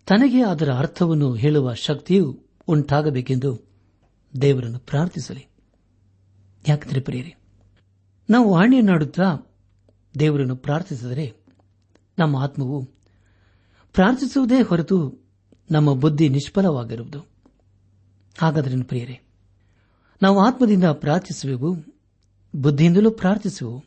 ತನಗೆ 0.08 0.44
ಅದರ 0.44 0.74
ಅರ್ಥವನ್ನು 0.74 1.34
ಹೇಳುವ 1.34 1.74
ಶಕ್ತಿಯೂ 1.74 2.40
ಉಂಟಾಗಬೇಕೆಂದು 2.68 3.60
ದೇವರನ್ನು 4.42 4.80
ಪ್ರಾರ್ಥಿಸಲಿ. 4.80 5.48
ಯಾಕಂದರೆ 6.68 7.02
ಪ್ರಿಯರಿ, 7.02 7.36
ನಾವು 8.30 8.58
ಆಣೆಯನ್ನಾಡುತ್ತಾ 8.58 9.56
ದೇವರನ್ನು 10.20 10.56
ಪ್ರಾರ್ಥಿಸಿದರೆ 10.56 11.34
ನಮ್ಮ 12.20 12.38
ಆತ್ಮವು 12.38 12.84
ಪ್ರಾರ್ಥಿಸುವುದೇ 13.94 14.62
ಹೊರತು 14.62 15.14
ನಮ್ಮ 15.72 15.94
ಬುದ್ಧಿ 15.94 16.30
ನಿಷ್ಫಲವಾಗಿರುವುದು. 16.30 17.28
ಹಾಗಾದರೆ 18.40 18.84
ಪ್ರಿಯರೇ, 18.84 19.20
ನಾವು 20.22 20.40
ಆತ್ಮದಿಂದ 20.46 20.84
ಪ್ರಾರ್ಥಿಸುವೆವು, 20.84 21.76
ಬುದ್ಧಿಯಿಂದಲೂ 22.56 23.12
ಪ್ರಾರ್ಥಿಸುವೆವು, 23.12 23.84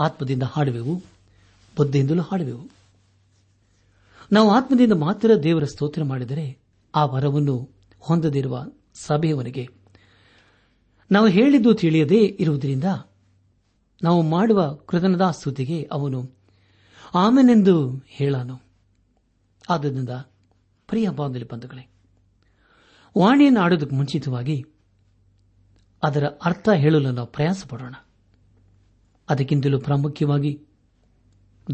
ಆತ್ಮದಿಂದ 0.00 0.42
ಹಾಡುವೆವು, 0.42 1.02
ಬುದ್ಧಿಯಿಂದಲೂ 1.76 2.22
ಹಾಡುವೆವು. 2.22 2.70
ನಾವು 4.32 4.50
ಆತ್ಮದಿಂದ 4.50 4.92
ಮಾತ್ರ 4.92 5.30
ದೇವರ 5.42 5.64
ಸ್ತೋತ್ರ 5.64 6.04
ಮಾಡಿದರೆ 6.04 6.65
ಆ 6.96 7.04
ವರವನ್ನು 7.04 7.74
ಹೊಂದದಿರುವ 7.98 8.64
ಸಭೆಯವನಿಗೆ 8.94 9.68
ನಾವು 11.10 11.26
ಹೇಳಿದ್ದು 11.26 11.74
ತಿಳಿಯದೇ 11.74 12.36
ಇರುವುದರಿಂದ 12.40 12.84
ನಾವು 14.02 14.22
ಮಾಡುವ 14.22 14.74
ಕೃತನದ 14.74 15.30
ಸ್ತುತಿಗೆ 15.30 15.88
ಅವನು 15.92 16.36
ಆಮೇನೆಂದು 17.14 18.02
ಹೇಳಾನು. 18.06 18.60
ಆದ್ದರಿಂದ 19.70 20.08
ಪ್ರಿಯ 20.86 21.08
ಬಾಂಧಲಿ 21.08 21.48
ಬಂಧುಗಳೇ, 21.48 21.90
ವಾಣಿಯನ್ನು 23.18 23.60
ಆಡೋದಕ್ಕೆ 23.60 23.96
ಮುಂಚಿತವಾಗಿ 23.96 24.64
ಅದರ 26.02 26.26
ಅರ್ಥ 26.26 26.68
ಹೇಳಲು 26.68 27.12
ನಾವು 27.12 27.26
ಪ್ರಯಾಸ 27.26 27.64
ಪಡೋಣ 27.68 27.94
ಅದಕ್ಕಿಂತಲೂ 29.28 29.80
ಪ್ರಾಮುಖ್ಯವಾಗಿ 29.80 30.62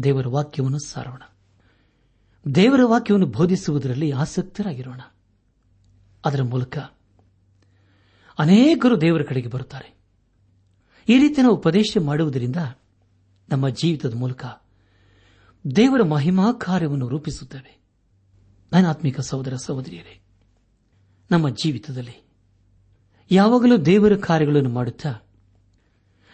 ದೇವರ 0.03 0.27
ವಾಕ್ಯವನ್ನು 0.27 0.79
ಸಾರೋಣ. 0.79 1.21
ದೇವರ 2.55 2.79
ವಾಕ್ಯವನ್ನು 2.83 3.27
ಬೋಧಿಸುವುದರಲ್ಲಿ 3.27 4.11
ಆಸಕ್ತರಾಗಿರೋಣ. 4.11 5.01
ಅದರ 6.25 6.43
ಮೂಲಕ 6.43 6.77
ಅನೇಕರು 8.39 9.01
ದೇವರ 9.01 9.23
ಕಡೆಗೆ 9.23 9.47
ಬರುತ್ತಾರೆ. 9.47 9.93
ಈ 11.09 11.19
ರೀತಿ 11.19 11.41
ನಾವು 11.41 11.55
ಉಪದೇಶ 11.55 11.97
ಮಾಡುವುದರಿಂದ 12.05 12.55
ನಮ್ಮ 13.49 13.69
ಜೀವಿತದ 13.69 14.13
ಮೂಲಕ 14.13 14.45
ದೇವರ 15.75 16.03
ಮಹಿಮಾ 16.03 16.51
ಕಾರ್ಯವನ್ನು 16.51 17.07
ರೂಪಿಸುತ್ತೇವೆ. 17.07 17.81
ನೈನಾತ್ಮಿಕ 18.73 19.19
ಸಹೋದರ 19.19 19.55
ಸಹೋದರಿಯರೇ, 19.55 20.21
ನಮ್ಮ 21.31 21.49
ಜೀವಿತದಲ್ಲಿ 21.49 22.23
ಯಾವಾಗಲೂ 23.31 23.77
ದೇವರ 23.77 24.15
ಕಾರ್ಯಗಳನ್ನು 24.15 24.69
ಮಾಡುತ್ತಾ 24.69 25.15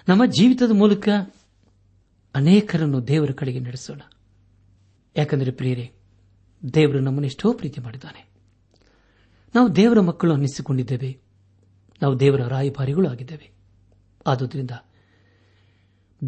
ನಮ್ಮ 0.09 0.25
ಜೀವಿತದ 0.25 0.71
ಮೂಲಕ 0.71 1.09
ಅನೇಕರನ್ನು 2.35 3.07
ದೇವರ 3.07 3.31
ಕಡೆಗೆ 3.31 3.59
ನಡೆಸೋಣ. 3.59 4.01
ಯಾಕಂದರೆ 5.15 5.51
ಪ್ರಿಯರೇ, 5.51 5.91
ದೇವರು 6.73 6.99
ನಮ್ಮನ್ನು 6.99 7.25
ಎಷ್ಟೋ 7.25 7.53
ಪ್ರೀತಿ 7.53 7.81
ಮಾಡಿದ್ದಾನೆ. 7.81 8.28
ನಾವು 9.55 9.75
ದೇವರ 9.75 9.99
ಮಕ್ಕಳು 9.99 10.33
ಅನ್ನಿಸಿಕೊಂಡಿದ್ದೇವೆ. 10.33 11.21
ನಾವು 12.01 12.19
ದೇವರ 12.19 12.41
ರಾಯಭಾರಿಗಳು 12.47 13.09
ಆಗಿದ್ದೇವೆ. 13.09 13.51
ಆದುದರಿಂದ 14.27 14.71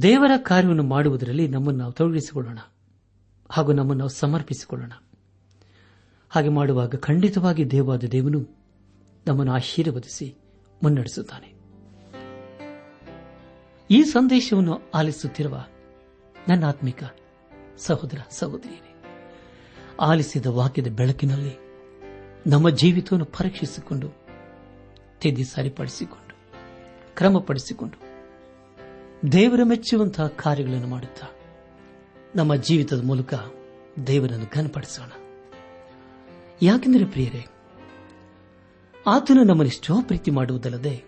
ದೇವರ 0.01 0.31
ಕಾರ್ಯವನ್ನು 0.37 0.83
ಮಾಡುವುದರಲ್ಲಿ 0.83 1.47
ನಮ್ಮನ್ನು 1.47 1.79
ನಾವು 1.79 1.91
ತೊಡಗಿಸಿಕೊಳ್ಳೋಣ 1.91 2.59
ಹಾಗೂ 3.51 3.71
ನಮ್ಮನ್ನು 3.71 3.97
ನಾವು 3.97 4.09
ಸಮರ್ಪಿಸಿಕೊಳ್ಳೋಣ. 4.09 4.91
ಹಾಗೆ 6.29 6.49
ಮಾಡುವಾಗ 6.49 6.95
ಖಂಡಿತವಾಗಿ 6.95 7.71
ದೇವಾದ 7.71 8.03
ದೇವನು 8.03 8.39
ನಮ್ಮನ್ನು 9.27 9.53
ಆಶೀರ್ವದಿಸಿ 9.53 10.35
ಮುನ್ನಡೆಸುತ್ತಾನೆ. 10.83 11.61
ಈ 13.89 14.03
ಸಂದೇಶವನ್ನು 14.03 14.81
ಆಲಿಸುತ್ತಿರುವ 14.93 15.65
ನನ್ನ 16.49 16.65
ಆತ್ಮಿಕ 16.65 17.03
ಸಹೋದರ 17.77 18.17
ಸಹೋದರಿಯರೇ, 18.29 19.03
ಆಲಿಸಿದ 19.99 20.45
ವಾಕ್ಯದ 20.45 20.87
ಬೆಳಕಿನಲ್ಲಿ 20.87 21.60
ನಮ್ಮ 22.47 22.69
ಜೀವಿತವನ್ನು 22.69 23.25
ಪರೀಕ್ಷಿಸಿಕೊಂಡು, 23.25 24.07
ತಿದ್ದಿ 25.21 25.43
ಸರಿಪಡಿಸಿಕೊಂಡು, 25.43 26.35
ಕ್ರಮಪಡಿಸಿಕೊಂಡು, 27.15 28.11
ದೇವರ 29.31 29.59
ಮೆಚ್ಚುವಂತಹ 29.63 30.27
ಕಾರ್ಯಗಳನ್ನು 30.27 30.87
ಮಾಡುತ್ತಾ, 30.87 31.27
ನಮ್ಮ 32.35 32.55
ಜೀವಿತದ 32.55 33.03
ಮೂಲಕ 33.03 33.33
ದೇವರನ್ನು 34.07 34.45
ಘನಪಡಿಸೋಣ. 34.53 35.11
ಯಾಕೆಂದರೆ 36.61 37.05
ಪ್ರಿಯರೇ, 37.05 37.45
ಆತನು 39.07 39.43
ನಮ್ಮನ್ನೆಷ್ಟೋ 39.43 40.01
ಪ್ರೀತಿ 40.01 40.31
ಮಾಡುವುದಲ್ಲದೆ 40.31 41.03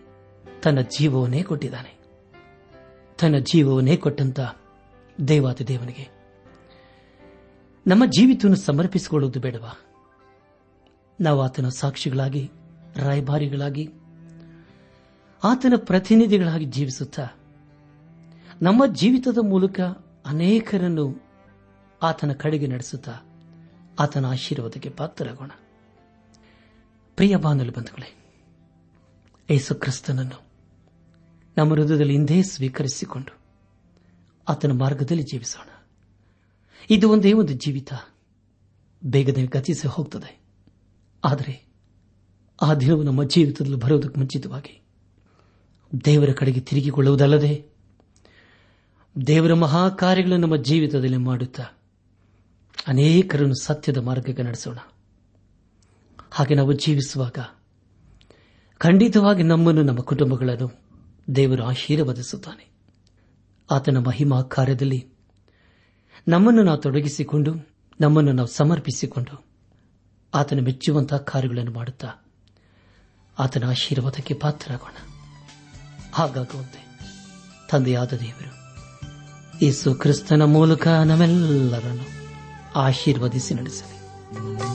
ತನ್ನ 0.63 0.81
ಜೀವವನ್ನೇ 0.81 1.43
ಕೊಟ್ಟಿದ್ದಾನೆ. 1.43 1.99
ತನ್ನ 3.19 3.37
ಜೀವವನ್ನೇ 3.37 3.97
ಕೊಟ್ಟಂತ 3.97 4.39
ದೇವಾದ 5.27 5.57
ದೇವನಿಗೆ, 5.67 6.09
ನಮ್ಮ 7.87 8.05
ಜೀವಿತವನ್ನು 8.05 8.57
ಸಮರ್ಪಿಸಿಕೊಳ್ಳುವುದು 8.57 9.39
ಬೇಡವಾ? 9.39 9.92
ನಾವು 11.21 11.41
ಆತನ 11.41 11.69
ಸಾಕ್ಷಿಗಳಾಗಿ, 11.69 12.51
ರಾಯಭಾರಿಗಳಾಗಿ, 12.95 13.89
ಆತನ 15.43 15.73
ಪ್ರತಿನಿಧಿಗಳಾಗಿ 15.75 16.65
ಜೀವಿಸುತ್ತಾ, 16.65 17.27
ನಮ್ಮ 18.61 18.85
ಜೀವಿತದ 18.85 19.37
ಮೂಲಕ 19.41 19.79
ಅನೇಕರನ್ನು 20.25 21.23
ಆತನ 22.03 22.33
ಕಡೆಗೆ 22.33 22.67
ನಡೆಸುತ್ತಾ, 22.67 23.11
ಆತನ 23.99 24.25
ಆಶೀರ್ವಾದಕ್ಕೆ 24.25 24.89
ಪಾತ್ರರಾಗೋಣ. 24.89 25.51
ಪ್ರಿಯ 27.15 27.35
ಬಾನಲು 27.35 27.71
ಬಂಧುಗಳೇ, 27.71 28.15
ಯೇಸು 29.49 29.75
ಕ್ರಿಸ್ತನನ್ನು 29.75 30.41
ನಮ್ಮ 31.57 31.73
ಹೃದಯದಲ್ಲಿ 31.73 32.13
ಹಿಂದೆ 32.13 32.43
ಸ್ವೀಕರಿಸಿಕೊಂಡು 32.43 33.37
ಆತನ 34.49 34.71
ಮಾರ್ಗದಲ್ಲಿ 34.71 35.23
ಜೀವಿಸೋಣ. 35.23 35.85
ಇದು 36.89 37.09
ಒಂದೇ 37.09 37.33
ಒಂದು 37.33 37.53
ಜೀವಿತ. 37.53 37.93
ಬೇಗನೆ 39.05 39.45
ಗತಿಸಿ 39.45 39.87
ಹೋಗ್ತದೆ. 39.87 40.42
ಆದರೆ 41.25 41.65
ಆ 42.61 42.73
ದಿನವು 42.73 43.03
ನಮ್ಮ 43.03 43.23
ಜೀವಿತದಲ್ಲಿ 43.23 43.75
ಬರುವುದಕ್ಕೆ 43.75 44.19
ಮುಂಚಿತವಾಗಿ 44.19 44.81
ದೇವರ 46.05 46.29
ಕಡೆಗೆ 46.31 46.59
ತಿರುಗಿಕೊಳ್ಳುವುದಲ್ಲದೆ 46.59 47.65
ದೇವರ 49.27 49.53
ಮಹಾ 49.53 49.89
ನಮ್ಮ 50.27 50.55
ಜೀವಿತದಲ್ಲಿ 50.55 51.17
ಮಾಡುತ್ತಾ 51.17 51.63
ಅನೇಕರನ್ನು 52.87 53.61
ಸತ್ಯದ 53.61 53.97
ಮಾರ್ಗಕ್ಕೆ 53.97 54.43
ನಡೆಸೋಣ. 54.43 54.77
ಹಾಗೆ 56.31 56.55
ನಾವು 56.55 56.73
ಜೀವಿಸುವಾಗ 56.73 57.37
ಖಂಡಿತವಾಗಿ 58.77 59.43
ನಮ್ಮನ್ನು 59.43 59.83
ನಮ್ಮ 59.83 59.99
ಕುಟುಂಬಗಳನ್ನು 59.99 60.81
ದೇವರು 61.35 61.63
ಆಶೀರ್ವದಿಸುತ್ತಾನೆ. 61.63 62.71
ಆತನ 63.71 63.97
ಮಹಿಮಾ 63.97 64.41
ಕಾರ್ಯದಲ್ಲಿ 64.41 65.07
ನಮ್ಮನ್ನು 66.27 66.63
ನಾವು 66.63 66.77
ತೊಡಗಿಸಿಕೊಂಡು 66.77 67.53
ನಮ್ಮನ್ನು 68.01 68.31
ನಾವು 68.31 68.47
ಸಮರ್ಪಿಸಿಕೊಂಡು 68.47 69.52
ಆತನ 70.33 70.59
ಮೆಚ್ಚುವಂತಹ 70.59 71.17
ಕಾರ್ಯಗಳನ್ನು 71.17 71.71
ಮಾಡುತ್ತಾ 71.71 72.07
ಆತನ 73.39 73.69
ಆಶೀರ್ವಾದಕ್ಕೆ 73.69 74.33
ಪಾತ್ರರಾಗೋಣ. 74.33 74.95
ಹಾಗಾಗುವಂತೆ 76.13 76.83
ತಂದೆಯಾದ 77.71 78.13
ದೇವರು, 78.13 78.51
ಯೇಸು 79.65 79.95
ಕ್ರಿಸ್ತನ 79.95 80.41
ಮೂಲಕ 80.41 80.87
ನಮ್ಮೆಲ್ಲರನ್ನು 80.87 82.07
ಆಶೀರ್ವದಿಸಿ 82.75 83.53
ನಡೆಸಲಿ. 83.53 84.72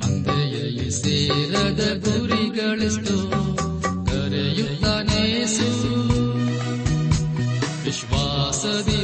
ಮಂದೆಯಲ್ಲಿ 0.00 0.90
ಸೇರದ 0.92 1.82
ಗುರಿಗಳೆಷ್ಟೋ 2.04 3.16
ಕರೆಯುತ್ತಾನೇಸು 4.10 5.68
ವಿಶ್ವಾಸದಿ 7.84 8.95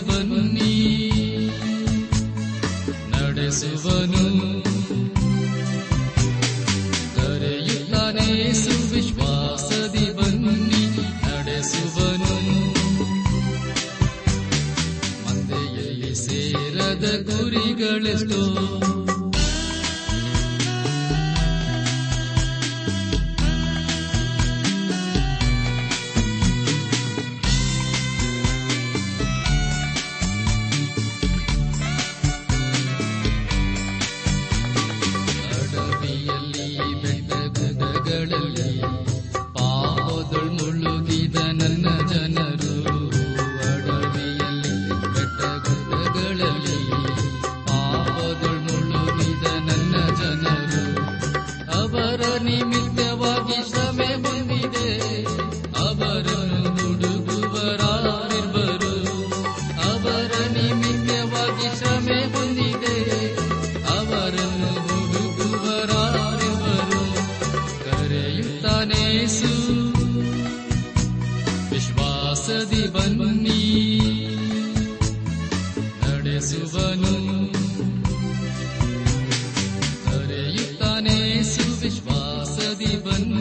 ವಿಶ್ವಾಸದಿ 83.04 83.31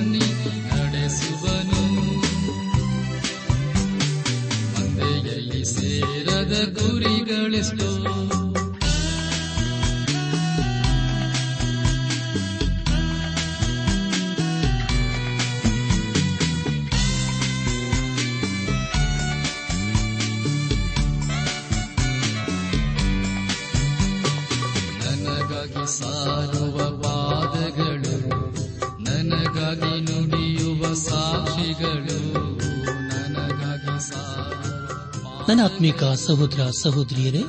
ಆತ್ಮಿಕ 35.81 36.03
ಸಹೋದರ 36.03 36.69
ಸಹೋದರಿಯರೇ, 36.81 37.43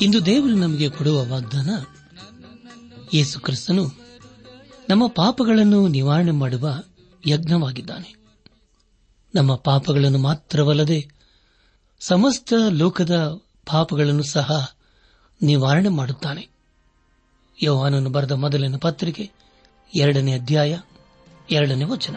ಇಂದು 0.00 0.26
ದೇವರು 0.26 0.54
ನಮಗೆ 0.54 0.90
ಕೊಡುವ 0.90 1.24
ವಾಗ್ದಾನ, 1.24 1.70
ಯೇಸು 3.14 3.40
ಕ್ರಿಸ್ತನು 3.40 3.90
ನಮ್ಮ 4.88 5.06
ಪಾಪಗಳನ್ನು 5.06 5.88
ನಿವಾರಣೆ 5.88 6.30
ಮಾಡುವ 6.30 6.82
ಯಜ್ಞವಾಗಿದ್ದಾನೆ. 7.26 8.14
ನಮ್ಮ 9.34 9.54
ಪಾಪಗಳನ್ನು 9.54 10.18
ಮಾತ್ರವಲ್ಲದೆ 10.18 11.08
ಸಮಸ್ತ 12.00 12.52
ಲೋಕದ 12.70 13.40
ಪಾಪಗಳನ್ನು 13.66 14.22
ಸಹ 14.22 14.74
ನಿವಾರಣೆ 15.42 15.88
ಮಾಡುತ್ತಾನೆ. 15.88 16.48
ಯೋಹಾನನು 17.62 18.10
ಬರೆದ 18.10 18.30
ಮೊದಲಿನ 18.30 18.76
ಪತ್ರಿಕೆ 18.76 19.30
ಎರಡನೇ 19.94 20.32
ಅಧ್ಯಾಯ 20.32 20.78
ಎರಡನೇ 21.50 21.84
ವಚನ. 21.84 22.16